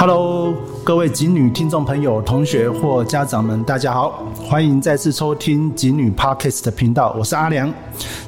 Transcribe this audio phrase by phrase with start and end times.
[0.00, 7.74] Hello，各位锦女听众朋友、同学或家长们，大家好，欢迎再次收听锦女 Podcast 的频道，我是阿良。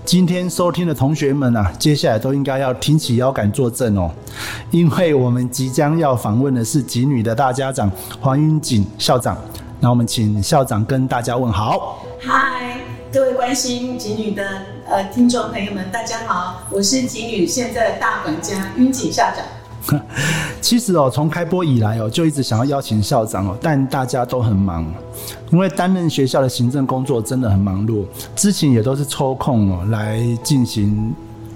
[0.04, 4.11] 今天收听的同学们啊，接下来都应该要挺起腰杆作证哦，
[4.72, 7.89] 因为我们即将要访问的是锦女的大家长
[8.21, 9.39] 黄云锦校长。
[9.79, 12.05] 那我们请校长跟大家问好。
[12.21, 12.80] 嗨，
[13.12, 14.43] 各位关心锦女的
[14.89, 19.44] 呃听众朋友们，大家好，我是锦女现在的大管家云锦校长。
[20.61, 24.86] 其实哦，从开播以来哦，就一直想要邀请校长哦，但大家都很忙，
[25.50, 28.04] 因为担任学校的行政工作真的很忙碌，
[28.36, 31.14] 之前也都是抽空哦来进行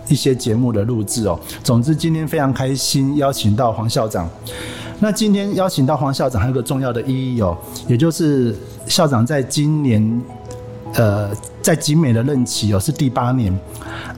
[0.08, 1.38] 一些节目的录制哦。
[1.62, 4.28] 总之，今天非常开心邀请到黄校长。
[5.00, 10.22] 那今天邀请到黄校长还有个重要的意义哦，也就是校长在今年。
[10.94, 11.30] 呃，
[11.60, 13.52] 在集美的任期哦是第八年，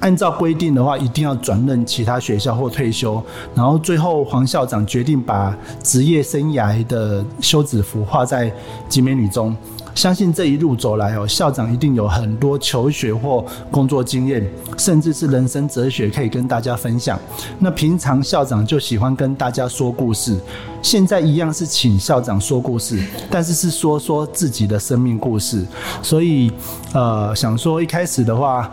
[0.01, 3.23] 按照规定的话，一定要转任其他学校或退休。
[3.55, 8.53] 然后最后黄校长决定把职业生涯的休止符画在
[8.89, 9.57] 集美女中。
[9.97, 17.19] 相信这一路走来哦，校长一定有很多求学或工作经验，甚至是人生哲学可以跟大家分享。
[17.59, 20.39] 那平常校长就喜欢跟大家说故事，
[20.83, 25.67] 现在一样是请校长说故事，但是是说说自己的生命故事。
[26.03, 26.53] 所以，
[26.93, 28.71] 呃，想说一开始的话。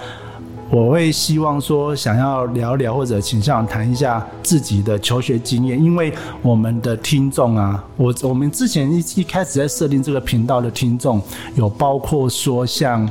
[0.73, 11.21] 我会希望说，想要聊聊或者倾向谈一下自己的求学经验，因为我们的听众啊，我我们之前一一开始在设定这个频道的听众，
[11.53, 13.07] 有包括说像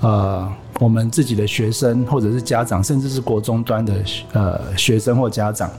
[0.00, 3.94] 呃我们自己的学生或者是家长，甚至是国中端的
[4.32, 5.70] 呃学生或家长，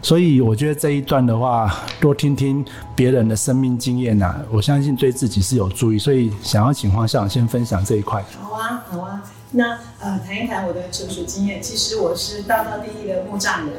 [0.00, 1.68] 所以我觉得这一段的话，
[2.00, 8.24] 多听听别人的生命经验呐，我相信对自己是有助益，所以想要请黄校长先分享这一块。
[8.40, 9.20] 好啊，好啊。
[9.52, 11.62] 那呃，谈一谈我的求学经验。
[11.62, 13.72] 其实我是大道第一的木栅人，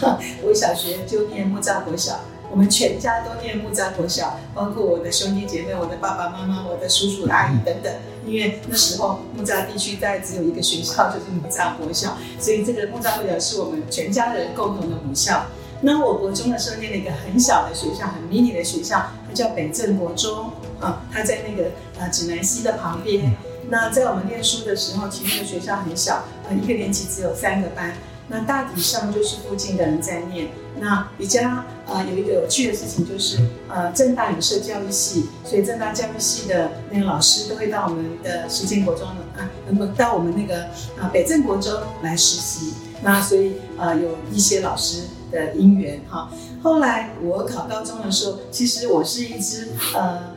[0.42, 7.92] 我小学就念木栅国小，我们全家都念木栅国小，包括我的兄弟姐妹、我的爸爸妈妈、我的叔叔阿姨等等。
[8.26, 15.46] 因为那时候木栅地区大概只有一个学校，就是木栅国小，所以这个木栅国小是我们全家人共同的母校。
[15.82, 23.34] 那我国中的时候念了一个很小的学校，很迷你的学校，它叫北镇国中啊，它在那个呃指南西的旁边。
[23.68, 27.94] 那在我们念书的时候，其实学校很小，呃，一个年级只有三个班。
[28.32, 30.48] 那大体上就是附近的人在念。
[30.78, 33.38] 那比较呃有一个有趣的事情就是，
[33.68, 40.62] 呃，正大有设教育系，所以正大教育系的那个老师都会到我们的实践国中啊，那么到我们那个
[40.98, 41.72] 啊北镇国中
[42.02, 42.74] 来实习。
[43.02, 46.30] 那所以呃有一些老师的因缘哈。
[46.62, 50.29] 后来我考高中的时候，其实我是一只呃。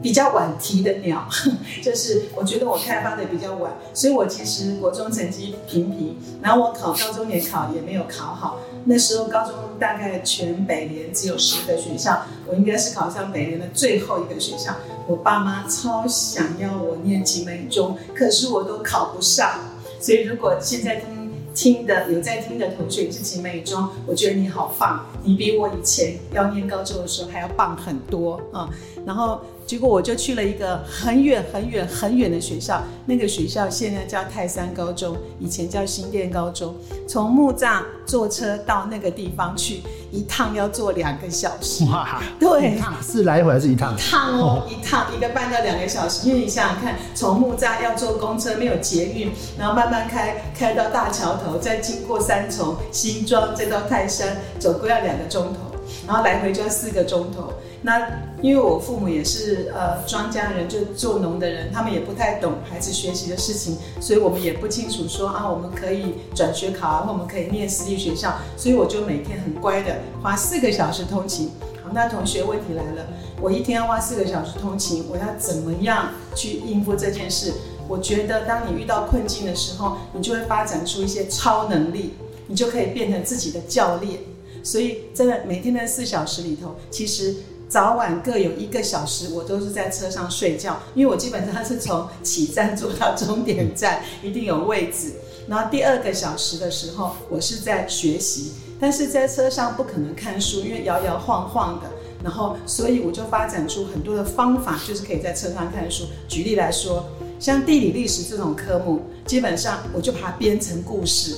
[0.00, 1.26] 比较晚提的鸟，
[1.82, 8.60] 就是我觉得我开发的比较晚，所以我其实国中成绩平平，然后我考高中也考也没有考好。
[8.84, 14.74] 那时候高中大概全北联只有十个学校，我应该是考上北联的最后一个学校。
[15.06, 19.50] 我爸妈超想要我念集美中，可是我都考不上。
[20.00, 28.70] 所以如果现在听听的有在听的同学是集美中，我觉得你好棒，你比我以前要念高中的时候还要棒很多啊。
[29.04, 29.40] 然后。
[29.68, 36.74] 结果我就去了一个很远很远很远的学校，那个学校现在叫泰山高中，以前叫新店高中。
[37.06, 41.84] 从木栅坐车到那个地方去，一趟要坐两个小时。
[41.92, 43.94] 哇，对，一趟是来回还是一趟？
[43.94, 46.26] 一趟哦，一趟一个半到两个小时。
[46.26, 57.52] 因为你想想看，从木栅要坐公车，没有捷运，然后慢慢开开到大桥头，再经过三重、新庄，再到泰山，走过要两个钟头，然后来回就要四个钟头。
[57.82, 58.08] 那
[58.42, 71.52] 因为我父母也是呃庄稼人，就做农的人，他们也不太懂孩子学习的事情，所以我们也不清楚说啊，我们可以转学考啊，或我们可以念私立学校，所以我就每天很乖的花四个小时通勤。
[71.84, 73.06] 好，那同学问题来了，
[73.40, 77.52] 我一天要花四个小时通勤，我要怎么样去应付这件事？
[77.86, 82.14] 我觉得当你遇到困境的时候，你就会发展出一些超能力，
[82.48, 84.18] 你就可以变成自己的教练。
[84.64, 87.36] 所以真的每天的四小时里头，其实。
[87.68, 95.12] 早晚各有一个小时，我都是在车上睡觉，因为我基本上是从起站坐到终点站， 一定有位置。
[95.46, 101.90] 然后第二个小时的时候，我是在学习，但是在车上不可能看书，因为摇摇晃晃的。
[102.24, 106.04] 然后，所以我就发展出很多的方法，就是可以在车上看书。
[106.26, 107.06] 举例来说，
[107.38, 111.36] 像地理历史这种科目，基本上我就把它编成故事。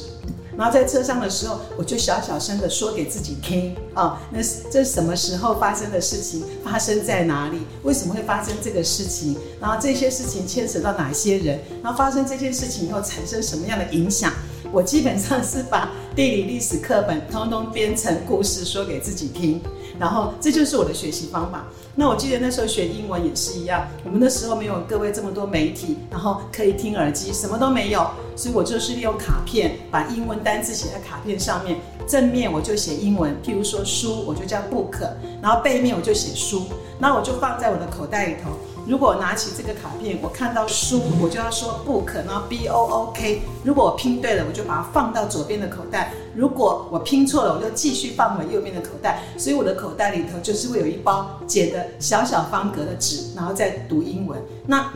[0.61, 4.41] 然后在车上的时候，我就小小声的说给自己听啊，那
[4.71, 6.45] 这什么时候发生的事情？
[6.62, 7.61] 发生在哪里？
[7.83, 9.39] 为什么会发生这个事情？
[9.59, 11.59] 然后这些事情牵扯到哪些人？
[11.83, 14.31] 然后发生这件事情以后产生什么样的影响？
[14.71, 19.62] 我基本上是把地理历史课本通通编成故事说给自己听。
[20.00, 21.67] 然后这就是我的学习方法。
[21.94, 35.06] 那我记得那时候学英文也是一样，我们那时候没有各位这么多媒体，然后可以听耳机，什么都没有，所以我就是利用卡片把英文单字写在卡片上面，正面我就写英文，譬如说书，我就叫 book，
[35.43, 36.62] 然后背面我就写书，
[36.99, 38.50] 那我就放在我的口袋里头。
[38.90, 43.40] 如果拿起这个卡片，我看到书，我就要说 book，然后 b o o k。
[43.62, 49.22] 如果我拼对了，我就把它放到左边的口袋；如果我拼错了，我就继续放回右边的口袋。
[49.38, 54.42] 所以我的口袋里头就是会有一包剪的小小方格的纸，然后再读英文。
[54.66, 54.92] 那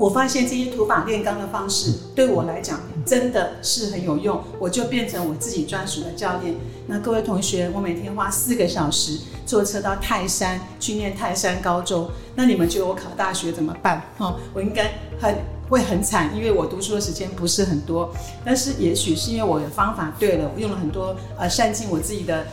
[0.00, 6.54] 我发现这些土法炼钢的方式对我来讲真的是很有用，我就变成我自己专属的教练。
[6.86, 12.10] 那各位同学，我每天花四个小时坐车到泰山去念泰山高中。
[12.34, 14.02] 那你们觉得我考大学怎么办？
[14.16, 15.36] 哈，我应该很
[15.68, 18.10] 会很惨，因为我读书的时间不是很多。
[18.42, 22.46] 但是也许是因为我的方法对了，我用了很多呃善尽我自己的，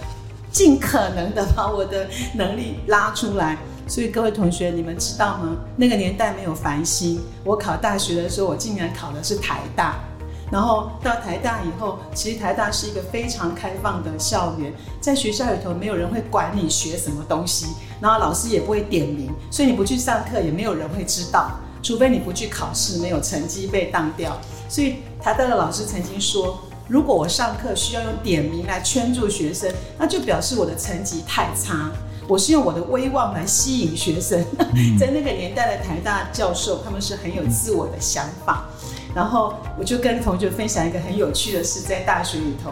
[0.52, 3.58] 尽可能的把我的能力拉出来。
[3.88, 5.56] 所以各位同学，你们知道吗？
[5.76, 9.96] 那个年代没有繁星，我考大学的时候，我竟然考的是台大。
[10.50, 17.68] 然后到台大以后，其实台大是一个非常开放的校园，在学校里头没有人会管你学什么东西，
[18.00, 21.52] 然后老师也不会点名，所以你不去上课也没有人会知道，
[21.84, 24.40] 除非你不去考试，没有成绩被当掉。
[24.70, 26.58] 所以台大的老师曾经说，
[26.88, 31.92] 如果我上课需要用点名来圈住学生，那就表示我的成绩太差。
[32.28, 34.44] 我是用我的威望来吸引学生，
[35.00, 38.66] 在那个年代的台大教授，他们是很有自我的想法。
[39.16, 42.72] 然后我就跟同学分享一个很有趣的事，在大学里头，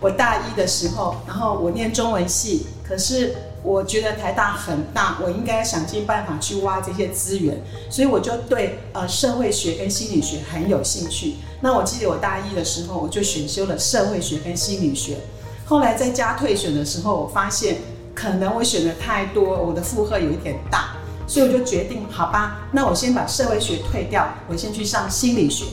[0.00, 7.56] 我大一的时候，然后我念中文系，可是我觉得台大很大，我应该想尽办法去挖这些资源，
[7.88, 11.36] 所以我就对呃社会学跟心理学很有兴趣。
[11.60, 15.18] 那我记得我大一的时候，我就选修了社会学跟心理学。
[15.64, 17.78] 后来在家退选的时候，我发现。
[18.16, 20.96] 可能我选的太多，我的负荷有一点大，
[21.28, 25.66] 所以我就决定，好吧，那我先把社会学退掉，我先去上心理学。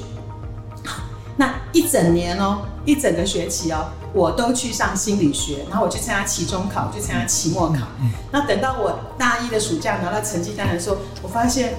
[1.38, 7.88] 那一整年哦，一整个学期哦，我都去上心理学，然后我去参加期中考，去参加期末考。
[8.32, 11.74] 那等到我大一的暑假拿到成绩单的时候，我发现。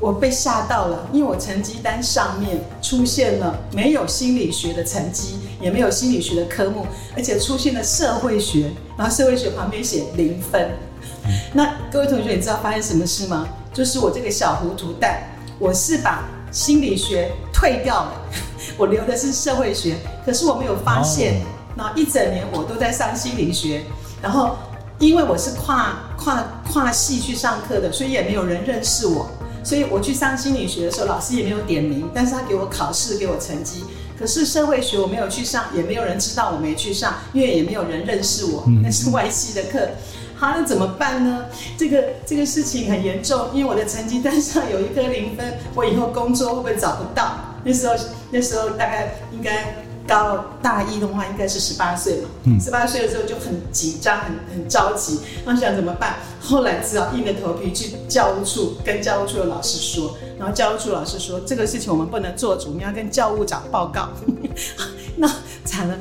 [0.00, 6.86] 我被吓到了，因为我成绩单上面出现了没有心理学的成绩，也没有心理学的科目，
[7.16, 10.70] 而且出现了社会学，然后社会学旁边写零分。
[11.54, 13.48] 那各位同学，你知道发生什么事吗？
[13.72, 15.22] 就是我这个小糊涂蛋，
[15.58, 18.12] 我是把心理学退掉了，
[18.76, 21.40] 我留的是社会学，可是我没有发现，
[21.76, 23.82] 那一整年我都在上心理学，
[24.20, 24.56] 然后
[24.98, 29.30] 因为我是跨跨跨系去上课的，所以也没有人认识我。
[29.64, 33.84] 所以我去上心理学的时候，老师也没有点名，但是他给我考试，给我成绩。
[34.22, 39.88] 可是社会学我没有去上，也没有人知道我没去上，因为也没有人认识我，那是外系的课。
[40.36, 41.46] 好，那怎么办呢？
[41.76, 47.56] 这个这个事情很严重，因为我的成绩单上有一颗零分，我以后工作会不会找不到？
[47.64, 47.94] 那时候
[48.30, 49.81] 那时候大概应该。
[50.06, 52.28] 到大一的话，应该是十八岁嘛。
[52.60, 55.20] 十八岁的时候就很紧张，很很着急。
[55.46, 56.16] 我想怎么办？
[56.40, 60.14] 后来只好硬着头皮去教务处，跟教务处的老师说。
[60.38, 64.08] 然后教务处老师说，这个事情我们不能做主，你要跟教务长报告。
[65.16, 65.30] 那
[65.64, 65.96] 惨了，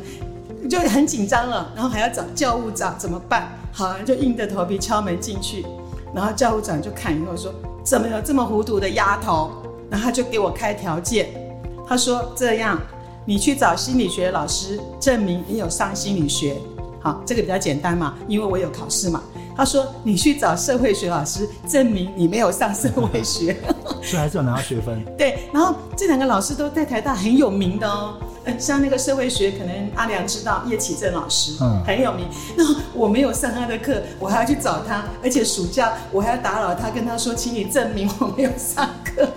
[0.67, 1.71] 就很紧张了。
[1.75, 3.51] 然后还要找教务长，怎么办？
[3.71, 5.65] 好，就硬着头皮敲门进去。
[6.13, 7.53] 然后教务长就看以后说，
[7.83, 9.51] 怎么有这么糊涂的丫头？
[9.89, 11.29] 然后他就给我开条件，
[11.87, 12.79] 他说这样。
[13.25, 16.57] 你去找心理学老师证明你有上心理学，
[16.99, 19.21] 好，这个比较简单嘛，因为我有考试嘛。
[19.55, 23.55] 他说你去找社会学老师证明你没有上社会学，
[24.01, 25.03] 所以还是有拿到学分。
[25.17, 28.15] 对，然后这两个老师都在台大很有名的哦，
[28.57, 32.25] 像那个社会学，可能阿良知道叶启正老师，嗯，很有名。
[32.55, 32.63] 那
[32.93, 39.27] 我没有上他的课，我还要去找他，而且暑假我还要打扰他，跟他说，请你证明我没有上课。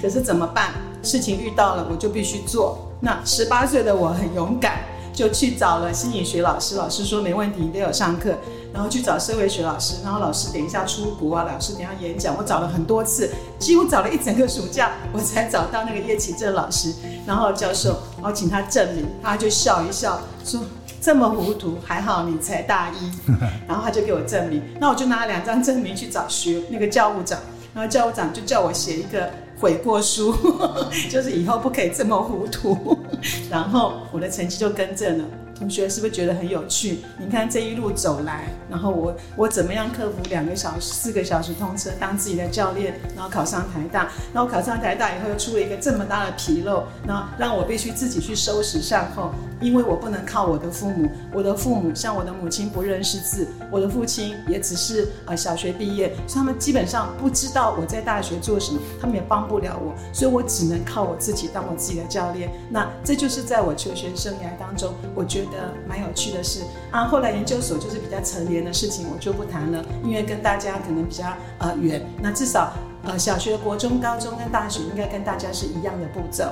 [0.00, 0.72] 可是怎么办？
[1.02, 2.78] 事情遇到了，我就必须做。
[3.00, 4.80] 那十八岁的我很勇敢，
[5.12, 6.76] 就去找了心理学老师。
[6.76, 8.34] 老师说没问题，你都有上课。
[8.70, 12.36] 然后去找社会学老师，然后老师等一下出国啊，老师等下演讲。
[12.36, 16.92] 我找了很多次，几乎找了一整个暑假，我才找到那个叶启正老师。
[17.26, 20.60] 然后教授，然后请他证明，他就笑一笑说
[21.00, 23.32] ：“这么糊涂，还好你才大一。
[23.66, 24.62] ”然后他就给我证明。
[24.78, 27.40] 那我就拿了两张证明去找学那个教务长，
[27.78, 29.30] 然后教务长就叫我写一个。
[29.60, 30.34] 悔过书，
[31.10, 32.98] 就是以后不可以这么糊涂。
[33.50, 35.24] 然后我的成绩就更正了。
[35.58, 37.00] 同学是不是觉得很有趣？
[37.18, 62.48] 你看这一路走来，然后我我怎么样克服两个小时、四个小时通车，当自己的教练，然后考上台大，然后考上台大以后又出了一个这么大的纰漏，那让我必须自己去收拾善后，因为我不能靠我的父母，我的父母像我的母亲不认识字，我的父亲也只是呃小学毕业，所以他们基本上不知道我在大学做什么，他们也帮不了我，所以我只能靠我自己当我自己的教练。
[62.70, 65.44] 那这就是在我求学生涯当中，我觉
[65.88, 67.04] 蛮有趣的事啊。
[67.04, 71.24] 后来研究所就是比较成年的事情，我就不谈了，因为跟大家可能比较
[71.58, 72.04] 呃远。
[72.20, 72.72] 那至少
[73.04, 76.44] 呃小学、国中、高中跟大学应该跟大家是一样的步骤。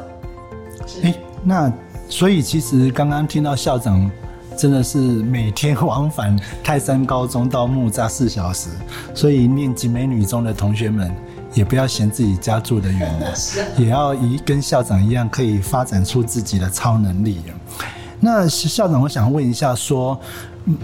[1.02, 1.72] 哎，那
[2.08, 4.08] 所以其实刚刚听到校长
[4.56, 8.70] 真的是每天往返泰山高中到木栅四小时，
[9.14, 11.12] 所以念集美女中的同学们
[11.52, 13.34] 也不要嫌自己家住得远 了，
[13.76, 17.40] 也要一跟校长一样，可以发展出自己的超能力。
[18.18, 20.18] 那校长，我想问一下，说，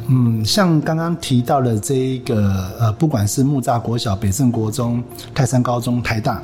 [0.09, 5.03] 嗯，像刚刚提到的这一个，呃，不管是木栅国小、北镇国中、
[5.35, 6.43] 泰山高中、台大，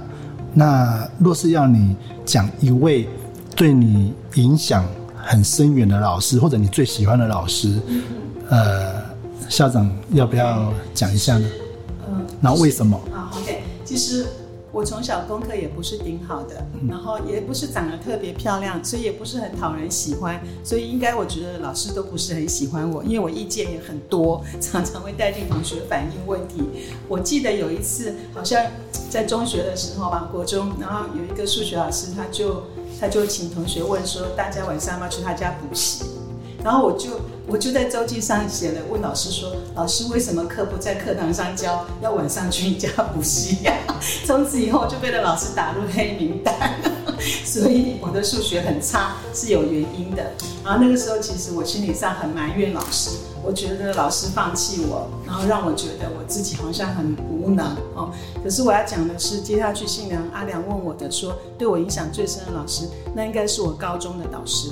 [0.54, 3.08] 那若是要你讲一位
[3.54, 4.84] 对你影响
[5.16, 7.78] 很深远的老师，或者你最喜欢的老师，
[8.48, 8.94] 呃，
[9.48, 11.46] 校长要不要讲一下呢？
[12.08, 12.98] 嗯，那为什么？
[13.14, 14.26] 啊，OK，其实。
[14.70, 26.62] 我从小功课也不是顶好的，然后也不是长得特别漂亮，所以也不是很讨人喜欢，所以应该我觉得老师都不是很喜欢我，因为我意见也很多，常常会带进同学反映问题。
[27.08, 28.62] 我记得有一次好像
[29.08, 32.64] 在中学的时候吧，国中，然后有一个数学老师，他就
[33.00, 36.04] 他就请同学问说，大家晚上要不要去他家补习？
[36.62, 43.72] 然后我就我就在周记上写了，问老师说：“老师为什么课不在课堂上教，要晚上去你家补习呀？”
[44.26, 46.78] 从此以后就被老师打入黑名单，
[47.46, 50.30] 所以我的数学很差是有原因的。
[50.62, 53.10] 然后那个时候其实我心理上很埋怨老师，
[53.42, 58.12] 我觉得老师放弃我，然后让我觉得我自己好像很无能哦。
[58.44, 64.68] 可是我要讲的是，接下去信良阿良问我的说，对我影响最深的老师，那应该是我高中的导师。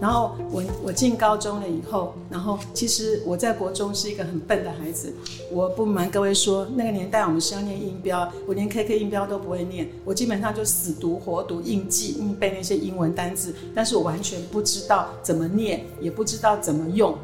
[0.00, 5.12] 然后我我进高中了以后，然后其实我在国中是一个很笨的孩子。
[5.50, 17.16] 我不瞒各位说，那个年代我们是要念音标，我连 K K 音标都不会念，我基本上就死读活读硬记硬背那些英文单字，但是我完全不知道怎么念，也不知道怎么用。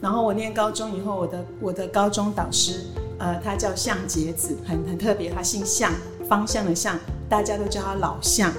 [0.00, 2.84] 然后我念高中以后，我的我的高中导师，
[3.18, 5.92] 呃，他叫向杰子，很很特别，他姓向，
[6.28, 8.52] 方向的向，大家都叫他老向。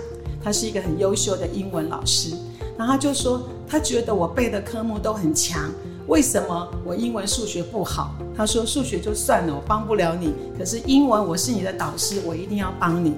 [0.43, 2.36] 他是一个很优秀的英文老师，
[2.77, 3.41] 然后他就说。
[3.67, 5.72] 他觉得我背的科目都很强，
[6.05, 8.13] 为什么我英文数学不好？
[8.38, 10.36] 他说数学就算了，我帮不了你。
[10.55, 13.15] 可是英文我是你的导师，我一定要帮你。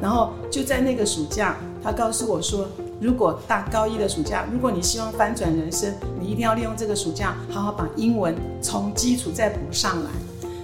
[0.00, 2.66] 然后就在那个暑假，他告诉我说，
[2.98, 10.10] 如果大高一的暑假，如果你希望翻转人生，你一定要利用这个暑假，好好把英文从基础再补上来。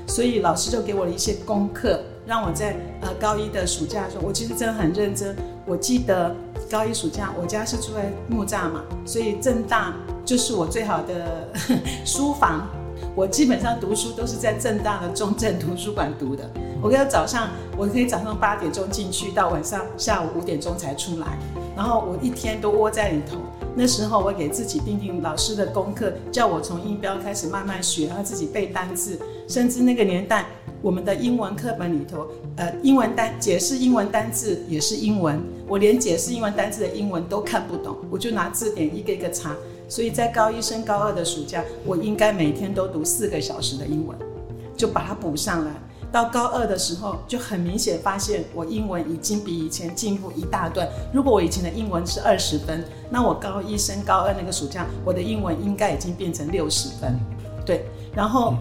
[0.07, 5.37] 所以老师就给我了一些功课，让我在呃高一的暑假的时候，我其实真的很认真。
[5.67, 6.35] 我记得。
[6.71, 9.95] 高一暑假，我家是住在木栅嘛，所以正大
[10.25, 11.49] 就是我最好的
[12.05, 12.69] 书房。
[13.15, 16.49] 我基本上读书都是在正大的中正图书馆读的。
[16.83, 21.39] 我可以早上，我可以早上八点钟进去，到晚上下午五点钟才出来。
[21.75, 23.39] 然后我一天都窝在里头。
[23.75, 29.19] 那时候我给自己定定老师的功课，叫我从音标开始慢慢学，然后自己背单字，
[29.49, 30.47] 甚至那个年代。
[30.87, 39.57] 我们的英文课本里头，呃，英文单解释英文单字也是英文，我连解释英文单字的英文都看不懂，我就拿字典一个一个查。
[39.89, 44.17] 所以在高一升高二的暑假，我应该每天都读四个小时的英文，
[44.77, 45.73] 就把它补上来。
[46.13, 50.89] 到高二的时候，就很明显发现我英文已经比以前进步一大段。
[51.13, 57.19] 如果我以前的英文是二十分，那我高一升高二那个暑假，我的英文应该已经变成六十分。
[57.65, 58.55] 对，然后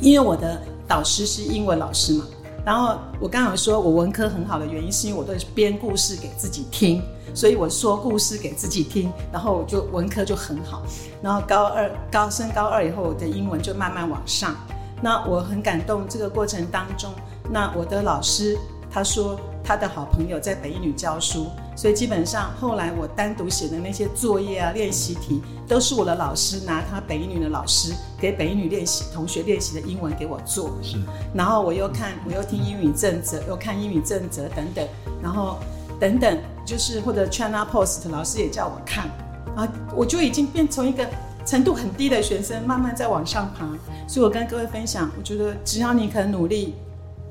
[0.00, 0.60] 因为我的。
[0.86, 2.24] 导师是英文老师嘛？
[2.64, 7.00] 然后我刚刚说我文科很好的原因，是因为我都编故事给自己听，
[7.32, 10.82] 所以我说故事给自己听，然后我就文科就很好。
[11.22, 14.54] 然后高二高升高二以后，我的英文就慢慢往上。
[15.00, 17.12] 那我很感动，这个过程当中，
[17.50, 18.58] 那我的老师
[18.90, 21.46] 他说他的好朋友在北一女教书。
[21.76, 30.72] 所以基本上，后来我单独写的那些作业啊、练习题，都是我的老师拿他北一女的老师给北一女练习同学练习的英文给我做。
[30.82, 30.96] 是。
[31.34, 34.88] 然后我又看，我又听英语正则，又看英语正则等等，
[35.22, 35.58] 然后
[36.00, 39.10] 等等，就是或者 China Post 老师也叫我看，
[39.54, 41.06] 啊，我就已经变成一个
[41.44, 43.66] 程度很低的学生，慢慢在往上爬。
[44.08, 46.74] 所以我跟各位分享，我觉得只要你肯努力。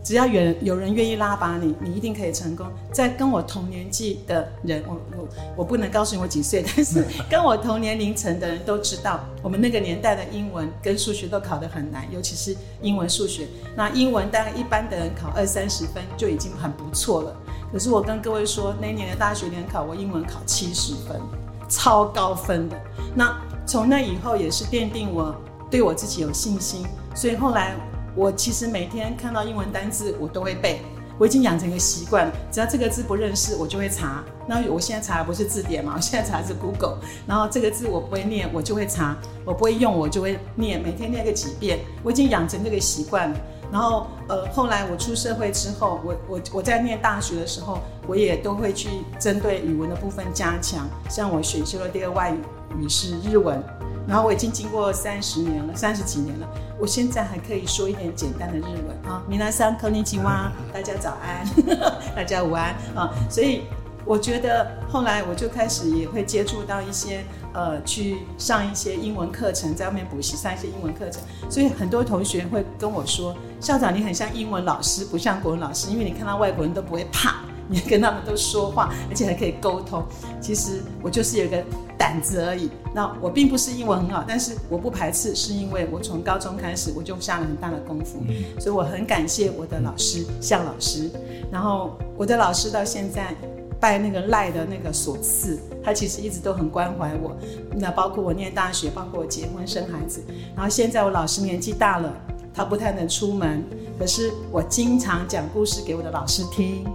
[0.05, 2.67] 只要有有人愿意拉拔你，你一定可以成功。
[2.91, 13.47] 在跟我同年纪的人，我我我不能告诉你我几岁，但是跟我同年龄层的人都知道，我们那个年代的英文跟数学都考得很难，尤其是英文、数学。
[13.75, 17.35] 那英文大概一般的人考二三十分就已经很不错了。
[17.73, 21.19] 可是我跟各位说，那年的大学联考，我英文考七十分，
[21.67, 22.79] 超高分的。
[23.15, 23.35] 那
[23.65, 25.35] 从那以后也是奠定我
[25.71, 26.85] 对我自己有信心，
[27.15, 27.75] 所以后来。
[28.15, 30.79] 我其实每天看到英文单字，我都会背。
[31.17, 34.21] 我已经养成一个习惯，只要这个字不认识，我就会查。
[34.47, 35.93] 那我现在查的不是字典嘛？
[35.95, 36.97] 我现在查的是 Google。
[37.25, 40.81] 然后这个字我不会念，我就会查；我不会用，我就会念。
[40.81, 43.37] 每天念个几遍，我已经养成这个习惯了。
[43.71, 50.85] 然后呃，后来我出社会之后，我我我在念大学的时候，我也都会去针对语文的部分加强。
[51.09, 52.35] 像我选修的第二外
[52.77, 53.63] 语是日文。
[54.07, 56.47] 然后我已经经过三十年了，三十几年了，
[56.79, 59.23] 我现在还可以说一点简单的日文啊。
[59.27, 61.47] 米拉桑科尼基哇，大家早安，
[62.15, 63.09] 大家午安啊。
[63.29, 63.63] 所以
[64.05, 71.23] 我觉得后来我就开始也会接触到一些呃，去上一些英文课程，在外面补习上一些英文课程。
[71.49, 80.03] 所以很多同学会跟我说，校长你很像英文老师，不像国文老师，因为你看到外国人都不会怕，你跟他们都说话，而且还可以沟通。
[80.39, 81.63] 其实我就是有个。
[81.97, 82.69] 胆子而已。
[82.93, 88.19] 那我并不是英文很好，但是我不排斥，是因为我从高中开始我就下了很大的功夫，
[88.59, 91.09] 所以我很感谢我的老师向老师。
[91.49, 93.33] 然后我的老师到现在
[93.79, 97.35] 拜那个赖的那个所赐，他其实一直都很关怀我。
[97.73, 100.21] 那包括我念大学，包括我结婚生孩子。
[100.53, 102.13] 然后现在我老师年纪大了，
[102.53, 103.63] 他不太能出门，
[103.97, 106.85] 可是我经常讲故事给我的老师听。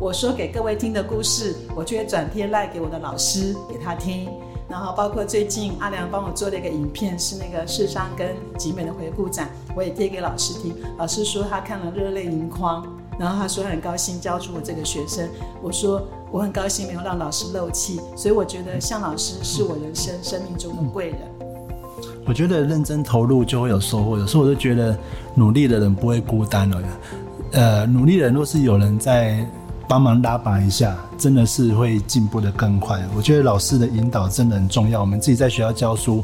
[0.00, 4.30] 我说给各位听的故事，我就会转贴赖给我的老师给他听。
[4.66, 10.74] 然后包括最近阿良帮我做了一个影片，是那个世商跟集美的回顾展，我也贴给老师听。
[10.96, 12.82] 老师说他看了热泪盈眶，
[13.18, 15.28] 然后他说很高兴教出我这个学生。
[15.62, 16.00] 我说
[16.32, 21.18] 我很高兴没有让老师漏气，所以我觉得向老师是我人生生命中的贵人。
[22.26, 24.96] 我觉得认真投入就会有收获，有时候我就觉得
[25.34, 26.82] 努力的人不会孤单了。
[27.52, 29.46] 呃，努力的人若是有人在。
[29.90, 33.04] 帮忙拉拔一下，真的是会进步的更快。
[33.16, 35.00] 我觉得老师的引导真的很重要。
[35.00, 36.22] 我们自己在学校教书，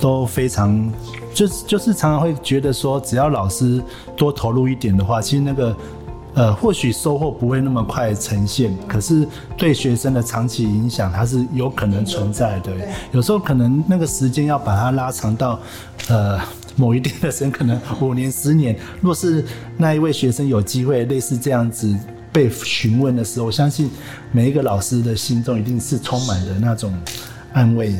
[0.00, 0.92] 都非常，
[1.32, 3.80] 就是就是常常会觉得说，只要老师
[4.16, 5.76] 多投入一点的话，其实那个，
[6.34, 9.24] 呃，或许收获不会那么快呈现，可是
[9.56, 12.72] 对学生的长期影响，它是有可能存在的。
[13.12, 15.60] 有时候可能那个时间要把它拉长到，
[16.08, 16.36] 呃，
[16.74, 18.76] 某一定的时间，可能五年、十年。
[19.00, 19.44] 若是
[19.76, 21.96] 那一位学生有机会类似这样子。
[22.34, 23.88] 被询问的时候，我相信
[24.32, 26.92] 每一个老师的心中一定是充满的那种
[27.52, 27.94] 安慰、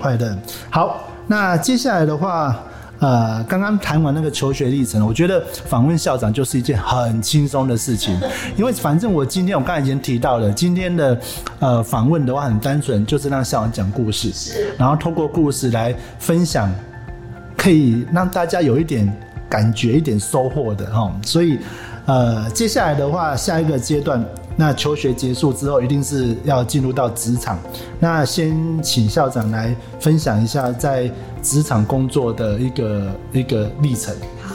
[0.00, 0.38] 快乐。
[0.70, 2.56] 好，那接下来的话，
[3.00, 8.16] 呃，刚刚谈完那个求学历程，我觉得访问校长就是一件很轻松的事情，
[8.56, 11.20] 因为反正我今天我刚才已经提到了，今天的
[11.58, 16.72] 呃访问的话很单纯，就是让校长讲故事，然后通过故事来分享，
[17.56, 19.12] 可以让大家有一点
[19.50, 21.58] 感觉、一点收获的哈，所以。
[22.06, 24.24] 呃，接下来的话，下一个阶段，
[24.56, 27.58] 那求学结束之后，一定是要进入到职场。
[27.98, 31.10] 那先请校长来分享一下在
[31.42, 34.14] 职场工作的一个一个历程。
[34.42, 34.54] 好，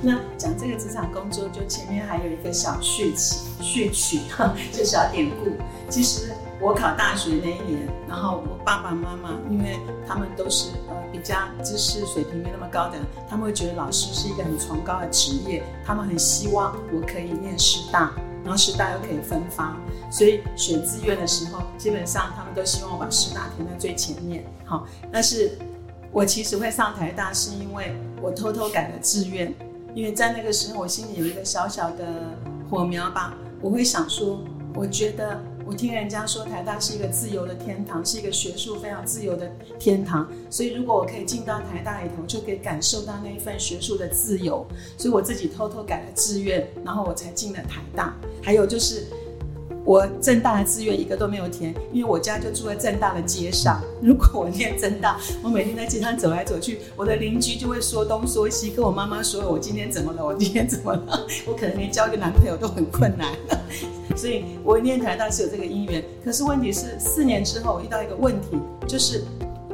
[0.00, 5.50] 那讲这个职场工作，就前面还有一个小序曲，序曲哈，就小典故。
[5.90, 6.32] 其实。
[6.58, 10.70] 我考大学那一年，然后我爸爸妈妈，因为他们都是
[11.12, 19.76] 比较知识水平没那么高的，他们会觉得老师是一个很崇高的职业，他们很希望我可以念师大，然后师大又可以分发，
[20.10, 24.44] 所以选志愿的时候，基本上他们都希望我把师大填在最前面。
[24.64, 25.58] 好，但是
[26.12, 29.54] 我其实会上台大，是因为我偷偷改了志愿，
[29.94, 32.04] 因为在那个时候我心里有一个小小的
[32.68, 34.40] 火苗吧，我会想说，
[34.74, 35.40] 我觉得。
[35.66, 39.50] 我听人家说台大是一个自由的天堂，是一个学术非常自由的
[39.80, 40.30] 天堂。
[40.48, 44.64] 所以如果我可以进到台大里头，就可以感受到那一份学术的自由。
[44.96, 48.14] 所以我自己偷偷改了志愿，然后我才进了台大。
[48.40, 49.06] 还有就是。
[49.84, 53.80] 我正大的志愿一个都没有填，因为我家就住在正大的街上。
[54.02, 63.32] 如果我念正大，我每天在街上走来走去，我的邻居就会说东说西，跟我妈妈说我今天怎么了，我今天怎么了， 我可能连交一个男朋友都很困难。
[64.14, 66.04] 所以我念台大是有这个因缘。
[66.24, 69.24] 可是问题是，四年之后我遇到一个问题，就是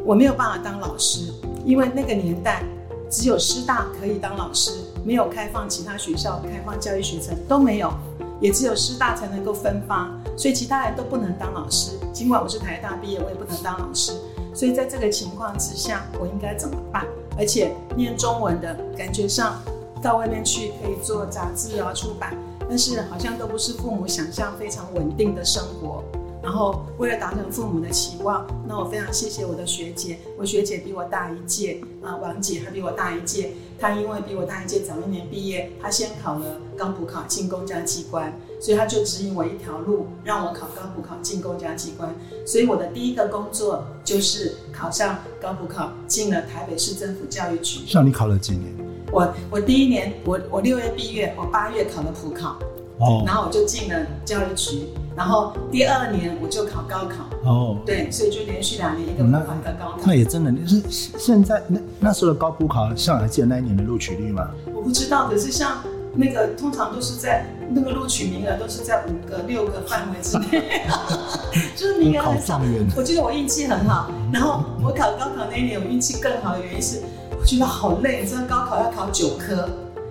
[0.04, 1.32] 我没有办法当老师，
[1.64, 2.62] 因为那个年代
[3.10, 4.72] 只有师大可以当老师，
[5.04, 7.92] 没有开放其他学校开放教育学程都没有。
[8.40, 11.92] 也只有师大才能够分发，所以其他人都不能当老师。
[12.12, 14.12] 尽管我是台大毕业，我也不能当老师。
[14.52, 17.06] 所以在这个情况之下，我应该怎么办？
[17.38, 19.62] 而且念中文的感觉上，
[20.02, 22.36] 到外面去可以做杂志啊出版，
[22.72, 26.02] 但是好像都不是父母想象非常稳定的生活。
[26.42, 33.50] 然后为了达成父母的期望，那我非常谢谢我的学姐，我学姐比我大一届啊，王姐还比我大一届。
[33.78, 42.16] 她因为比我大一届早一年毕业，她先考了高补考进公家机关，所以她就指引我一条路，让我考高补考进公家机关。
[42.46, 47.80] 所以我的第一个工作就是考上高补考，进了台北市政府教育局。
[47.86, 48.81] 像你考了几年？
[49.12, 52.56] 我我第一年我我六月毕业，我八月考了普考，
[52.98, 54.88] 哦，然后我就进了教育局。
[55.14, 59.98] 然后第二年我就考高考哦，对，所以就连续两年一个普考一个高考。
[60.06, 60.82] 那也真的，是
[61.18, 64.48] 现在那那时候的高普考，像还记得那一年的录取率吗？
[64.74, 65.82] 我不知道，可是像
[66.14, 70.80] 那个通常都是在那个录取名额都是在五个六个范围之内，
[71.76, 72.58] 就是名额很少。
[72.96, 77.02] 我记得我运气很好，然后我考高考那一年我运气更好的原因是，
[77.42, 79.68] 我觉得好累，你知道高考要考九科，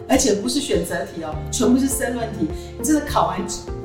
[0.09, 2.45] 而且不是选择题哦，全部是申论题，
[2.77, 3.39] 你真的考完。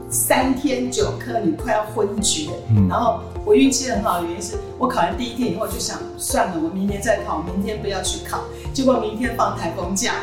[0.09, 2.49] 三天九科，你快要昏厥。
[2.89, 8.41] 然后我运气很好的原因是我考完第一天以后就想算了，我明年再考，明天不要去考。
[8.73, 10.15] 结果明天放台风假，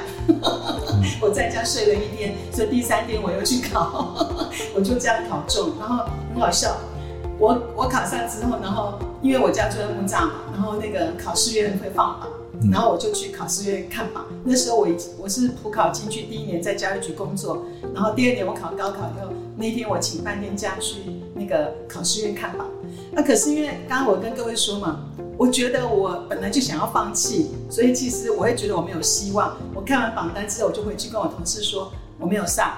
[1.21, 4.15] 我在家睡了一天，所以第三天我又去考，
[4.75, 5.71] 我就这样考中。
[5.79, 6.75] 然后很好笑，
[7.39, 12.29] 我我考上之后，然后因为我家住在木栅嘛，然后那个考试院会放榜。
[12.71, 14.25] 然后我就去考试院看榜。
[14.43, 21.01] 那时候我已我是普考进去第一年在教育局工作，然后第二年我考高考以后，那天我请半天假去
[21.33, 22.67] 那个考试院看榜。
[23.11, 25.05] 那可是因为刚刚我跟各位说嘛，
[25.37, 29.55] 我觉得我本来就想要放弃，所以其实我会觉得我没有希望。
[29.73, 32.73] 我看完榜单之后，我就回去跟我同事说我没有上。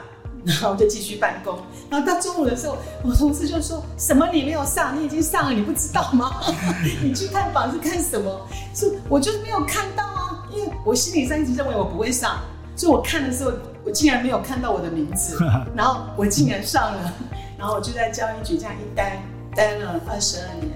[0.45, 1.57] 然后就继续办公，
[1.89, 6.39] 然后到中午的时候，我同事就说什么你没有上，你已经上了，你不知道吗？
[7.01, 8.47] 你去看榜是看什么？
[8.73, 12.39] 是我就是没有看到啊，因为我心理上一直认为我不会上，
[12.75, 13.51] 所以我看的时候，
[13.83, 15.37] 我竟然没有看到我的名字，
[15.75, 17.13] 然后我竟然上了，
[17.57, 19.23] 然后我就在教育局这样一待
[19.55, 20.71] 待了二十二年，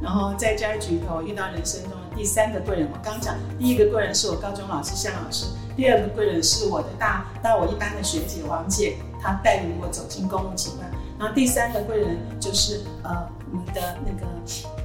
[0.00, 2.88] 然后在教育局里头遇到人生中的第三个贵人。
[2.90, 5.44] 我刚讲第一个贵人是我高中老师向老师，
[5.76, 8.96] 第二个贵人是我的大大我一班的学姐王姐。
[9.22, 14.26] 他带领我走进公务机关，然后第三个贵人就是呃我们的那个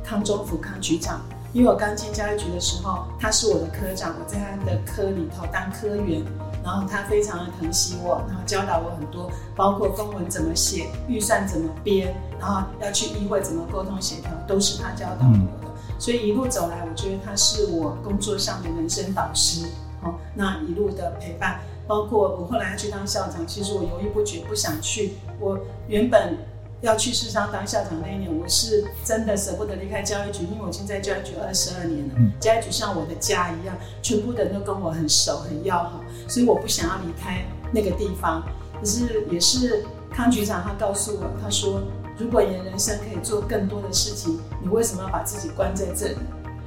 [0.04, 1.22] 康中福康局长，
[1.54, 6.24] 因为我刚进教育局的时候，他是我的科长，我在他的科里头当科员，
[6.64, 19.66] 然后他非常的疼惜我，然后教导我很多，包括公文怎么写，预算怎么编，然后要去议会怎么沟通协调，都是他教导我的，所以一路走来，我觉得他是我工作上的人生导师，
[20.04, 21.60] 哦，那一路的陪伴。
[21.88, 25.14] 包括我后来去当校长，其实我犹豫不决，不想去。
[25.40, 26.38] 我原本
[26.82, 38.44] 要去市商当校长那一年，我是真的舍不得离开教育局，因为我已经在教育局二十二年了，教育局像我的家一样，全部的人都跟我很熟、很要好，所以我不想要离开那个地方。
[38.80, 41.82] 可是也是康局长他告诉我，他说
[42.18, 46.18] 如果你的人生可以做更多的事情，你为什么要把自己关在这里？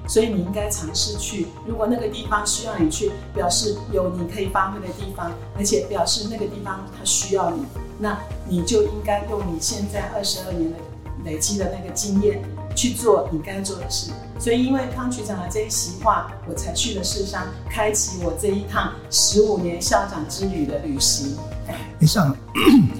[0.08, 7.62] 所以你应该尝试去，如果那个地方需要你去，表示有你可以发挥的地方，而且表示那个地方它需要你，
[7.98, 8.18] 那
[8.48, 10.78] 你就应该用你现在二十二年的
[11.24, 12.42] 累积的那个经验
[12.74, 14.10] 去做你该做的事。
[14.40, 21.36] 所以因为康局长的这一席话，我才去了世商，开启我这一趟十五年校长之旅的旅行。
[21.68, 21.74] 哎，
[22.06, 22.36] 校长，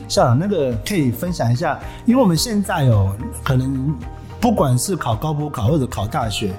[0.09, 3.11] 校长，那个可以分享一下，因为我们现在有
[3.42, 3.97] 可能
[4.38, 6.53] 不管是考高补考或者考大学。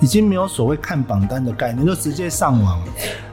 [0.00, 2.80] 已经没有所谓看榜单的概念，就直接上网。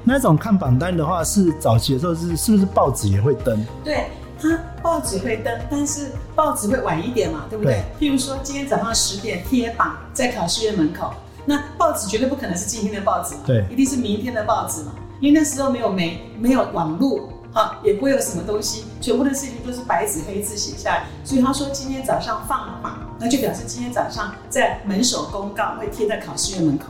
[0.04, 3.64] 那种看榜单的话，是早期的时候是是不是报纸也会登？
[3.84, 4.08] 对，
[4.40, 7.84] 它报纸会登，但是报纸会晚一点嘛，对不对？
[8.00, 11.14] 譬如说今天早上十点贴榜在考试院门口，
[11.46, 17.30] 那报纸绝对不可能是今天的报纸嘛，对，一定是明天的报纸嘛，因为那时候没有媒，没有网络。
[17.56, 21.06] 啊，也不会有什么东西，全部的事情都是白纸黑字写下来。
[21.24, 26.86] 所以他说今天早上放榜，那就表示今天早上在门首公告会贴在考试院门口。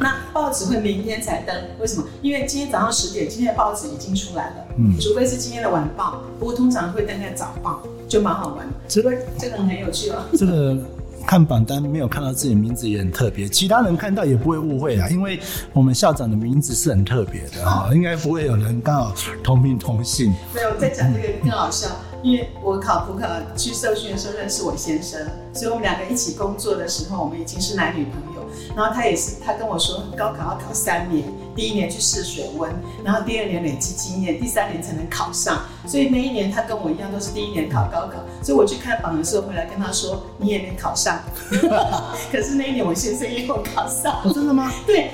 [0.00, 2.04] 那报纸会明天才登，为什么？
[2.22, 4.54] 因为今天早上十点，今天的报纸已经出来了。
[4.76, 8.68] 嗯，除非是今天的晚报，不过通常会登在早报，就蛮好玩。
[8.86, 10.22] 这个这个很有趣哦。
[10.36, 10.76] 这个。
[11.26, 15.38] 看榜单没有看到自己名字也很特别，其他人看到也不会误会啊，因为
[15.74, 20.32] 我们校长的名字是很特别的啊，应该不会有人刚好同名同姓。
[20.54, 21.88] 没有，再讲这个更好笑，
[22.22, 25.20] 因为我考普考去受训的时候认识我先生，
[25.52, 28.40] 所以我们两个一起工作的时候，我们已经是男女朋友。
[28.74, 32.70] 然后他也是，他跟我说，高考要考三年，第一年去试水温，
[33.04, 35.62] 然后第二年累积经验，第三年才能考上。
[35.86, 38.14] 所以那一年他跟我一样都是第一年考高考。
[38.42, 41.20] 所以我去看榜的时候回来跟他说，你也没考上。
[42.30, 44.20] 可是那一年我先生也有考上。
[44.34, 44.70] 真的吗？
[44.84, 45.12] 对，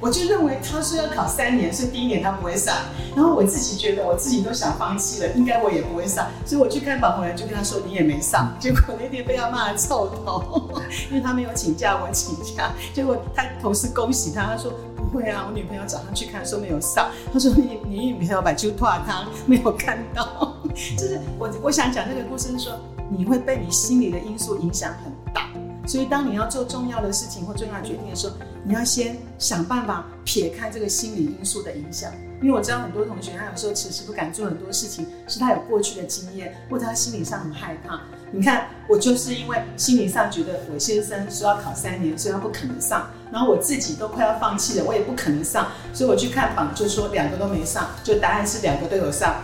[0.00, 2.74] 我就认为他说要考三年，所以第一年他不会上。
[3.16, 6.28] 然后我自己觉得我自己都想放弃了，应该我也不会上。
[6.46, 8.54] 所以我去看榜回来就跟他说你也没上。
[8.60, 10.70] 结果那天被他骂的臭头，
[11.10, 12.72] 因为他没有请假，我请假。
[12.94, 17.10] 结果他同事恭喜他，他说不会啊，我女朋友早上去看说没有上。
[17.32, 20.54] 他说你你女朋友把就拖他没有看到。
[20.96, 22.78] 就是我我想讲这个故事是说，
[23.10, 25.48] 你会被你心里的因素影响很大。
[25.86, 28.34] 所以，当你要做重要的事情或重要决定的时候，
[28.68, 32.12] 你要先想办法撇开这个心理因素的影响。
[32.42, 37.98] 因为我知道很多同学，他有时候迟迟不敢做很多事情，是他有过去的经验，或者他心理上很害怕。
[38.30, 49.42] 你看，我就是因为心理上觉得我先生说要考三年，所以他不可能上，然后我自己都快要放弃了，我也不可能上，所以我去看榜，就说两个都没上，就答案是两个都有上。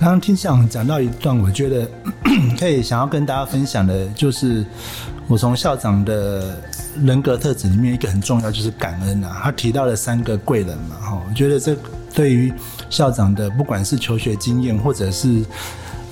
[0.00, 1.86] 刚刚听校长讲到一段，我觉得
[2.58, 4.64] 可以想要跟大家分享的，就是
[5.28, 6.58] 我从校长的
[7.02, 9.42] 人格特质里面一个很重要就是感恩啊。
[9.44, 11.76] 他提到了三个贵人嘛，哈，我觉得这
[12.14, 12.50] 对于
[12.88, 15.44] 校长的不管是求学经验或者是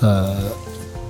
[0.00, 0.36] 呃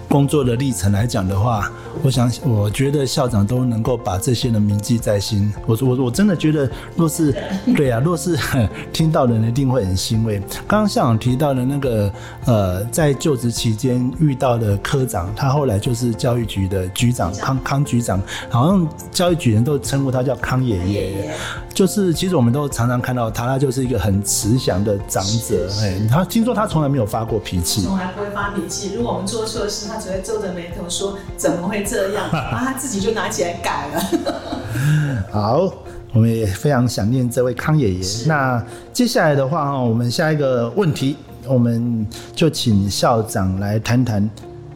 [0.08, 1.70] 工作的历程来讲的话。
[2.00, 5.52] 我想，我觉得校长都能够把这些人铭记在心。
[5.66, 7.34] 我我我真的觉得，若是
[7.76, 8.38] 对啊，若是
[8.94, 10.38] 听到的人一定会很欣慰。
[10.68, 12.12] 刚刚校长提到的那个，
[12.44, 21.34] 呃，在就职期间遇到的科长，他后来就是教育局的局长康康局长，好像教育局人都称呼他叫康爷爷。
[21.74, 25.68] 就是其实我们都常常看到他，他就是一个很慈祥的长者。
[25.80, 28.94] 哎，他听说他从来没有发过脾气，从来不会发脾气。
[28.94, 35.24] 如果我们做错事，他只会皱着眉头说：“怎么会？”这样，然 后他自己就拿起来改了。
[35.32, 35.72] 好，
[36.12, 38.06] 我们也非常想念这位康爷爷。
[38.26, 44.28] 那接下来的话哈，我们下一个问题，我们就请校长来谈谈。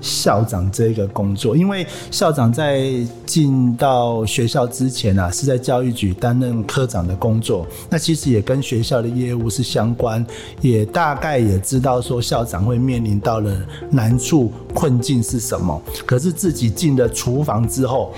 [0.02, 2.82] 校长这个工作，因为校长在
[3.24, 10.26] 进到学校之前啊，是在教育局担任科长的工作，那其实也跟学校的业务是相关，
[10.60, 13.56] 也大概也知道说校长会面临到了
[13.90, 15.80] 难处困境是什么。
[16.04, 18.12] 可是自己进了厨房之后，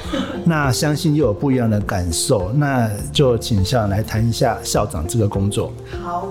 [0.45, 2.51] 那相信又有不一样的感受。
[2.55, 5.71] 那就请校长来谈一下校长这个工作。
[6.03, 6.29] 好。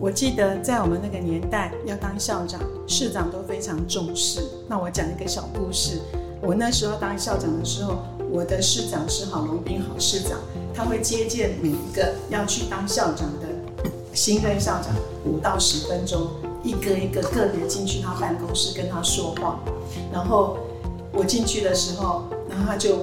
[0.00, 4.40] 我记得在我们那个年代，要当校长、市长都非常重视。
[4.66, 6.00] 那我讲一个小故事。
[6.40, 7.98] 我那时候当校长的时候，
[8.30, 10.38] 我的市长是郝龙斌郝市长，
[10.72, 13.48] 他会接见每一个要去当校长的
[14.14, 14.86] 新任校长
[15.26, 16.28] 五到十分钟，
[16.62, 19.60] 一个一个个别进去他办公室跟他说话。
[20.10, 20.56] 然后
[21.12, 23.00] 我进去的时候，然后他就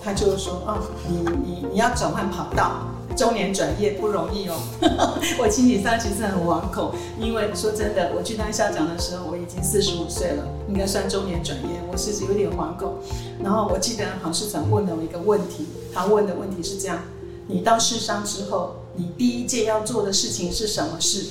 [0.00, 2.86] 他就说：“哦，你你你要转换跑道。”
[3.18, 4.54] 中年转业不容易哦，
[5.40, 12.94] 我心理上其实很惶恐，因为说真的，我去当校长的时候，我已经四十五岁了，应该算中年转业，我其实有点惶恐。
[13.42, 17.02] 然后我记得郝市长问了我一个问题，他问的问题是这样：
[17.48, 21.26] 你到市商之后，你第一件要做的事情是什么事？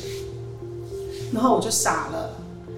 [1.32, 2.36] 然后我就傻了，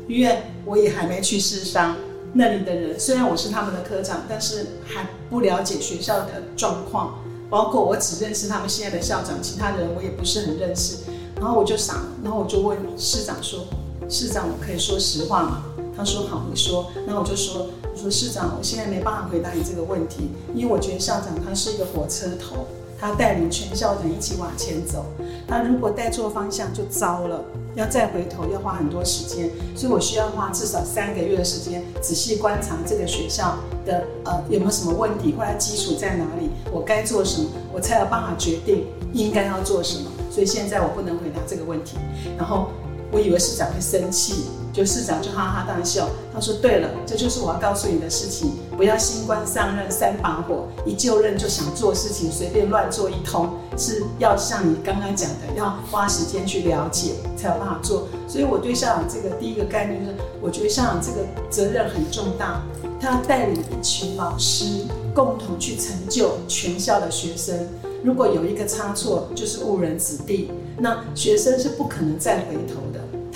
[0.08, 1.95] 因为我也还没去市商
[2.34, 7.15] 那里的人，虽然我是他们的科长，但是还不了解学校的状况。
[7.49, 10.97] 包括我只认识他们现在的校长，其他人我也不是很认识。
[11.35, 13.65] 然后我就傻了，然后我就问市长说
[14.09, 15.63] ：“市长，我可以说实话吗？”
[15.95, 22.67] 他说：“好，你说。”那我就说：“我说市长，我现在没办法回答你这个问题，因为我觉得校长他是一个火车头。”
[22.99, 25.05] 他带领全校人一起往前走，
[25.47, 27.43] 他如果带错方向就糟了，
[27.75, 40.09] 要再回头要花很多时间，所以我需要花至少三个月的时间，仔细观察这个学校的呃有没有什么问题，或者基础在哪里，我该做什么，我才有办法决定应该要做什么。
[40.29, 41.97] 所以现在我不能回答这个问题，
[42.38, 42.69] 然后。
[43.12, 46.08] 我以为市长会生气，就市长就哈哈大笑。
[46.34, 58.08] 他说：“对了，这就是我要告诉你的事情，不要新官上任三把火，一就任就想做事情，随便乱做一通，是要像你刚刚讲的，要花时间去了解，才有办法做。
[58.27, 62.62] 所以我对校长这个第一个概念就是，我觉得校长这个责任很重大，
[63.01, 67.67] 他要带领一群老师共同去成就全校的学生。
[68.01, 72.75] 如果有一个差错，就是误人子弟，那学生是不可能再回头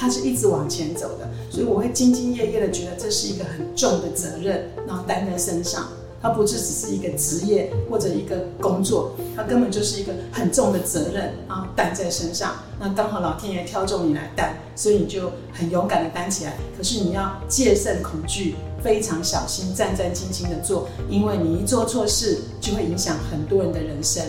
[0.03, 5.87] 它。”是一直往前走的，所以我会兢兢业业的觉得这是一个很重的责任，然后担在身上。
[6.21, 12.53] 它不是只是一个职业或者一个工作，它根本就是一个很重的责任啊，担在身上。
[12.79, 16.53] 那刚好老天爷挑中你来担，所以你就很勇敢的担起来。
[16.77, 24.23] 可是你要戒慎恐惧，非常小心，战战兢兢的做，因为你一做错事，就会影响很多人的人生。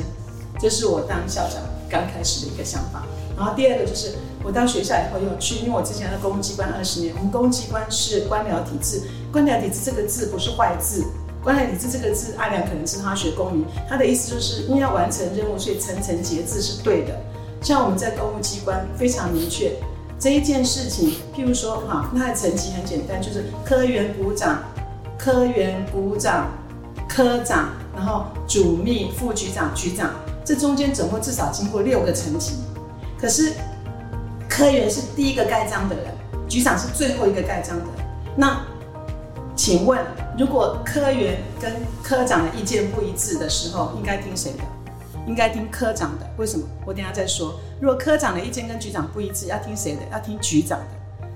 [0.58, 1.58] 这是我当校长
[1.90, 3.04] 刚开始的一个想法。
[3.37, 4.14] 然后第二个就是。
[4.44, 9.02] 我到学校以后又去，因为我之前在公务机关二十年，我们公务机关是官僚体制，
[9.33, 11.02] 官僚体制这个字不是坏字，
[11.42, 17.18] 官僚体制这个字，阿良可能是他学公民，他的意思就是因为要完成任务，所以层层节制是对的。
[17.62, 19.72] 像我们在公务机关非常明确
[20.18, 24.62] 这一件事情，譬如说哈，它的层级很简单，就是科员股长、
[25.18, 26.50] 科员股长、
[27.09, 30.11] 科长，然后主秘、副局长、局长，
[30.44, 32.57] 这中间总共至少经过六个层级。
[33.18, 33.54] 可是
[34.56, 36.04] 科员是第一个盖章的人，
[36.48, 37.84] 局长是最后一个盖章的。
[38.36, 38.64] 那
[39.56, 40.00] 请问，
[40.38, 41.72] 如果科员跟
[42.04, 44.58] 科长的意见不一致的时候，应该听谁的？
[45.26, 46.30] 应该听科长的。
[46.36, 46.64] 为什么？
[46.86, 47.58] 我等下再说。
[47.80, 50.02] 如果科长的意见跟局长不一致，要听谁的？
[50.12, 50.86] 要听局长的。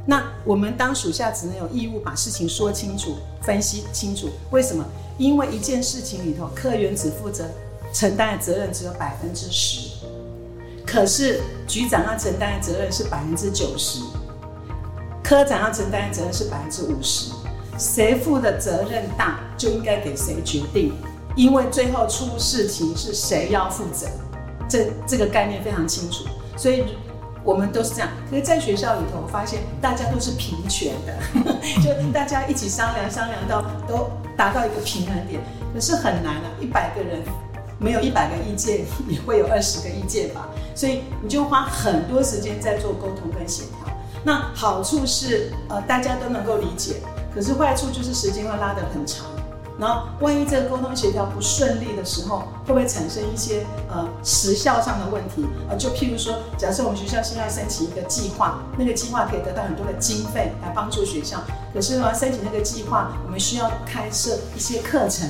[0.06, 4.28] 那我们当属下只能有义务把事情说清楚、分析清楚。
[4.52, 4.84] 为什么？
[5.16, 7.46] 因为一件事情里头，科员只负责
[7.92, 9.97] 承担的责任只有百分之十，
[10.90, 14.00] 可是局长要承担的责任是百分之九十，
[15.22, 17.30] 科长要承担的责任是百分之五十。
[17.78, 20.94] 谁负的责任大，就应该给谁决定，
[21.36, 24.06] 因为最后出事情是谁要负责，
[24.66, 26.24] 这这个概念非常清楚，
[26.56, 26.82] 所以
[27.44, 28.08] 我们都是这样。
[28.30, 31.14] 可是，在学校里头，发现大家都是平权的，
[31.84, 35.40] 就大家一起商量商量到都达到一个平衡点。
[35.74, 37.22] 可是很难啊，一百个人
[37.78, 40.48] 没有一百个意见，也会有二十个意见吧，
[40.78, 43.92] 所以你就花很多时间在做沟通跟协调。
[44.22, 47.02] 那好处是，呃，大家都能够理解。
[47.34, 49.26] 可是坏处就是时间会拉得很长，
[49.76, 55.44] 然后万一这个沟通协调不顺利的时候，会不会产生一些呃时效上的问题？
[55.68, 61.38] 呃，就譬如说，假设我们学校现在申请一个计划，那个计划可以得到很多的经费来帮助学校，
[61.74, 65.28] 可是呢，申请那个计划，我们需要开设一些课程，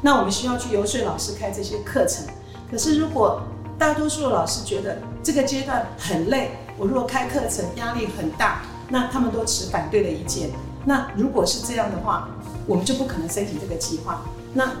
[0.00, 2.24] 那我们需要去游说老师开这些课程。
[2.70, 3.42] 可是如果
[3.78, 10.50] 大多数的老师觉得这个阶段很累，我如果开课程压力很大，那他们都持反对的意见。
[10.84, 12.28] 那如果是这样的话，
[12.66, 14.22] 我们就不可能申请这个计划。
[14.54, 14.72] 那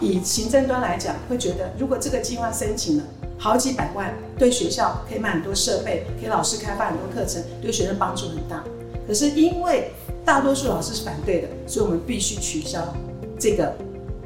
[0.00, 3.04] 以行政端来讲，会觉得如果这个计划申请了
[3.38, 8.62] 好几百万，对学校可以买很多设备，给老师开发很多课程，对学生帮助很大。
[9.06, 9.90] 可是因为
[10.24, 12.80] 大多数老师是反对的，所以我们必须取消
[13.38, 13.74] 这个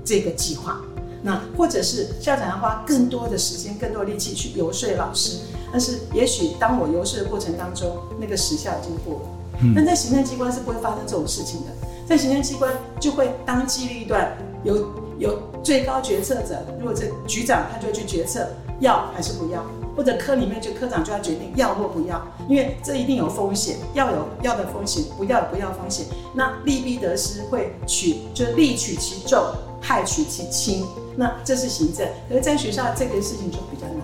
[0.04, 0.80] 这个计划。
[1.22, 5.38] 那或者是校长要花更多的时间、更多力气去游说老师，
[5.70, 9.26] 但是也许当我游说的过程当中，那个时效已经过了。
[9.74, 11.66] 但在行政机关是不会发生这种事情的，
[12.06, 18.48] 在行政机关就会当机立断，有有最高决策者，如果这局长他就去决策
[18.80, 19.62] 要还是不要，
[19.94, 29.44] 或者科里面就科长就要决定要或不要，因为这一定有风险，要有要的风险，不要不要风险，那利弊得失会取就利取其重，
[29.78, 30.86] 害取其轻，
[31.20, 34.00] 那这是行政，可是在学校这个事情就比较难。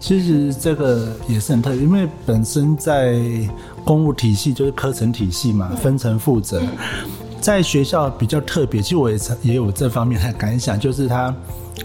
[0.00, 3.16] 其实这个也是很特别，因为本身在。
[3.84, 6.60] 公务体系就是课程体系嘛，分层负责。
[7.40, 11.34] 在学校比较特别，其实我也也有这方面的感想，就是它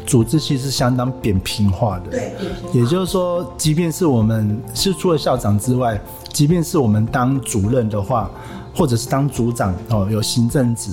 [0.06, 2.12] 组织其实相当扁平化的。
[2.12, 2.34] 对，
[2.74, 5.98] 也就是说，即便是我们是除了校长之外，
[6.34, 8.30] 即便是我们当主任的话，
[8.76, 10.92] 或者是当组长哦，有行政职。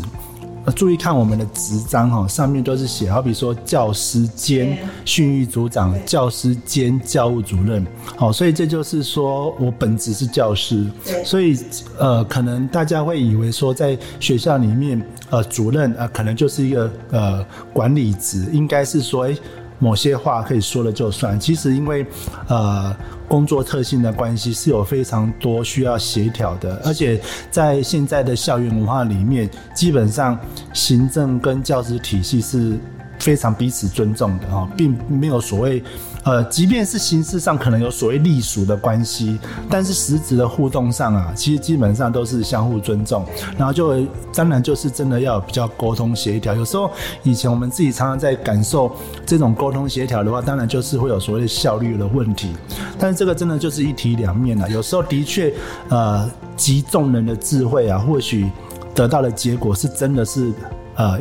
[0.74, 10.86] 注意看我们的职章哈，上面都是写，好比说教师兼训育组长、教师兼教务主任，好，所以这就是说我本职是教师，
[11.24, 11.58] 所以
[11.98, 19.36] 呃，可能大家会以为说在学校里面，呃，主任呃，可能就是一个呃管理职，应该是说，哎。
[19.82, 22.04] 某些话可以说了就算，其实因为，
[22.48, 22.94] 呃，
[23.30, 30.36] 工作特性的关系，是有非常多需要协调的，而且在现在的校园文化里面，基本上
[30.72, 32.76] 行政跟教师体系是
[33.20, 35.80] 非常彼此尊重的哈，并没有所谓。
[36.22, 39.38] 呃，即便是形式上可能有所谓隶属的关系，
[39.70, 43.24] 但是实质的互动上啊，其实基本上都是相互尊重，
[43.56, 44.04] 然后就
[44.34, 46.54] 当然就是真的要比较沟通协调。
[46.54, 46.90] 有时候
[47.22, 52.52] 以前我们自己常常在感受这种沟通协调的话，当然就是会有所谓效率的问题。
[52.98, 55.50] 但是这个真的就是一体两面啊，有时候的确，
[55.88, 58.46] 呃，集众人的智慧啊，或许
[58.94, 60.52] 得到的结果是真的是
[60.96, 61.18] 呃。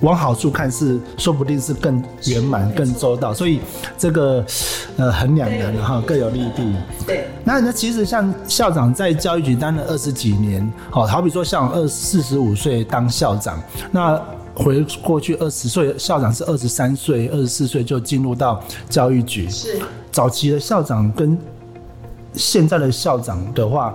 [0.00, 3.60] 往好处看是，说不定是更圆满、更周到，所以
[3.96, 4.44] 这个
[4.96, 6.72] 呃很两难的哈，各有利弊。
[7.04, 14.20] 对，那那其实像校长在教育局担任二十几年，好，好比说像二四十五岁当校长，那
[14.54, 19.80] 回过去二十岁校长是二十三岁、二十四岁就进入到教育局，是
[20.12, 21.36] 早期的校长跟
[22.34, 23.92] 现在的校长的话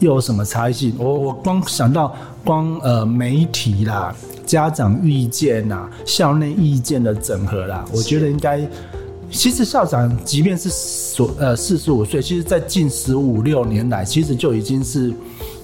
[0.00, 0.94] 又有什么差异性？
[0.98, 2.12] 我我光想到
[2.44, 4.12] 光呃媒体啦。
[4.48, 8.66] 家长意见呐，校内意见的整合啦，我觉得应该。
[9.30, 15.12] 其实校长即便是所呃四十五岁，其实，在近十五六年来，其实就已经是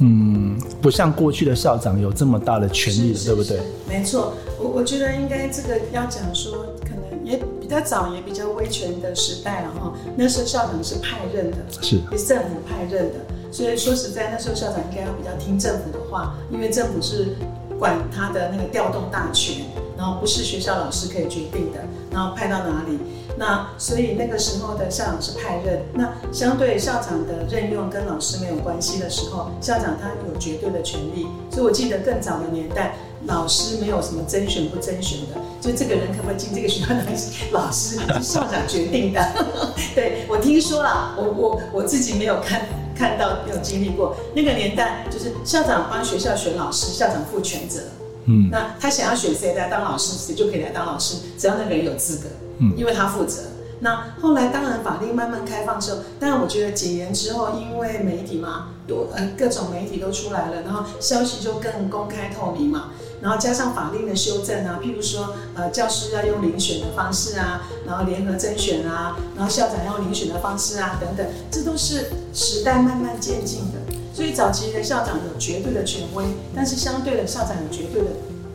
[0.01, 3.59] 嗯，不像过去的校长有这么大的权利了，对不对？
[3.89, 6.53] 没错，我我我觉得应该这个要讲说，
[6.85, 9.95] 可能也比较早，也比较威权的时代了哈。
[10.15, 13.15] 那时候校长是派任的，是是政府派任的，
[13.51, 17.35] 所以说实在那时候校长应该要比较听政府的话，因为政府是
[17.79, 19.65] 管他的那个调动大权，
[19.97, 22.99] 然后不是学校老师可以决定的，然后派到哪里。
[23.37, 31.27] 那所以那个时候的校长是派任，那相对校长的任用跟老师没有关系的时候，校长他有绝对的权利。
[31.51, 32.95] 所以我记得更早的年代，
[33.27, 37.03] 老师没有什么甄选不甄选的，就这个人可不可以进这个学校的
[37.51, 39.21] 老师是校长决定的。
[39.97, 42.61] 对我听说了，我我我自己没有看
[42.95, 47.81] 看到有经历过那个年代，就是校长帮学校选老师，校长负全责。
[48.27, 52.29] 嗯，那他想要选谁来当老师，谁就可以来当老师，只要那个人有资格。
[52.59, 53.43] 嗯，因为他负责。
[53.81, 62.91] 那后来当然法令慢慢开放之后，当然我觉得解严之后，因为媒体嘛，有呃各种媒体都出来了，然后消息就更公开透明嘛。
[63.25, 73.95] 然后加上法令的修正啊，譬如说呃教师要用遴选的方式啊，然后联合甄选啊，然后校长要用遴选的方式啊等等，这都是时代慢慢渐进的。
[74.13, 76.23] 所以早期的校长有绝对的权威，
[76.55, 78.11] 但是相对的校长有绝对的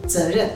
[0.08, 0.52] 责任，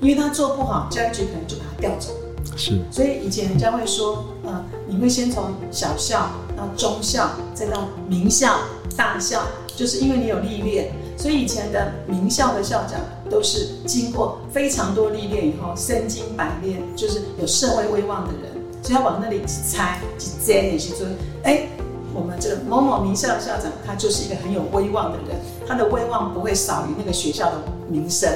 [0.00, 2.10] 因为他做不好，教育局可能就把他调走。
[2.56, 8.60] 是，所以以前人家会说，呃，你会先从小校到中校，再到名校、
[8.96, 9.42] 大校，
[9.76, 18.50] 就是因为你有历练，所以以前的名校的校长都是经过非常多历练以后，身经百炼，就是有社会威望的人，
[18.82, 21.06] 所以要往那里猜、去摘那些说，
[21.44, 21.66] 哎，
[22.12, 25.36] 我们这个某某名校的校长，他就是一个很有威望的人，
[25.66, 28.28] 他的威望不会少于那个学校的名声。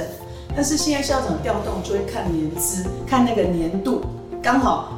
[0.55, 4.01] 但是现在校长调动就会看年资，看那个年度，
[4.41, 4.93] 刚好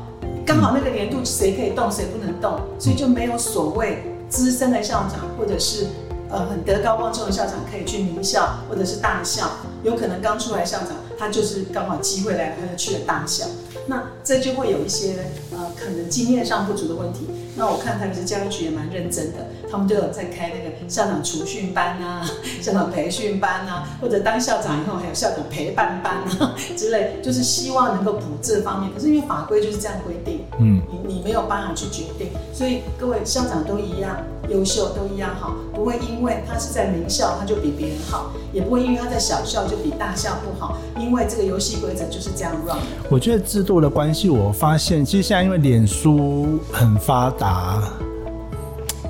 [0.45, 5.87] 刚好那个年度谁可以动谁不能动，所以就没有所谓资深的校长或者是
[6.29, 9.49] 呃很德高望重的校长可以去名校或者是大校，
[9.83, 13.45] 有可能刚出来校长他就是刚好机会来了，他就去了大校。
[13.87, 15.15] 那这就会有一些
[15.51, 17.27] 呃可能经验上不足的问题。
[17.57, 22.29] 那我看他们是教育局也蛮认真的，他们都有在开那个校长培训班啊、
[22.61, 28.91] 校长培训班啊，或者当校长以后还有校长陪伴班啊 之类，就是希望能够补这方面。
[28.93, 34.17] 可是因为法规就是这样规定，嗯，你你没有办法去决定，所以各位校长都一样
[34.49, 42.77] 优秀，都一样好，不会因为他是在名校他就比别人好，也不会因为他在小校就比大校不好，因为这个游戏规则就是这样 run。
[43.09, 43.77] 我觉得制度。
[43.77, 47.46] 的关系，我发现其实现在因为脸书很发达，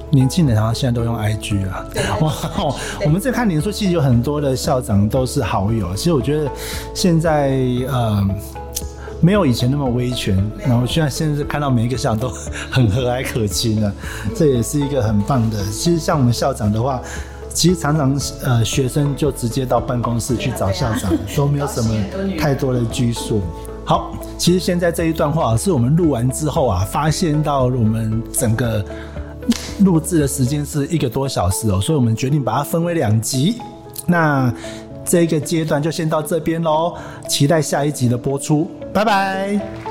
[0.09, 1.85] 年轻人好像现在都用 IG 啊。
[2.21, 2.33] 哇，
[3.03, 5.93] 我们在看脸书，其实有很多的校长都是好友。
[5.95, 6.49] 其实我觉得
[6.93, 7.59] 现在
[7.89, 8.25] 呃
[9.19, 12.29] 没有以前那么威权，然后现在现在看到每一个校长都
[12.71, 13.91] 很和蔼可亲的，
[14.35, 15.57] 这也是一个很棒的。
[15.71, 17.01] 其实像我们校长的话，
[17.53, 21.95] 其实常常呃学生就直接到办公室去找校长，都没有什么
[22.39, 23.41] 太多的拘束。
[23.87, 28.83] 好，其实现在这一段话是我们录完之后啊，发现到我们整个
[29.79, 33.61] 录制的时间是一个多小时哦，所以我们决定把它分为两集。
[34.05, 34.53] 那
[35.05, 36.95] 这个阶段就先到这边喽，
[37.29, 39.86] 期待下一集的播出，拜拜。